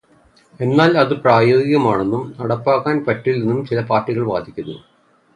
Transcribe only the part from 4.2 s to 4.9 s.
വാദിക്കുന്നു.